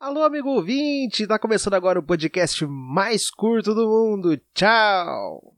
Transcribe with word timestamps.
Alô, 0.00 0.22
amigo 0.22 0.48
ouvinte! 0.48 1.26
Tá 1.26 1.38
começando 1.38 1.74
agora 1.74 1.98
o 1.98 2.02
podcast 2.02 2.64
mais 2.66 3.30
curto 3.30 3.74
do 3.74 3.86
mundo. 3.86 4.34
Tchau! 4.54 5.54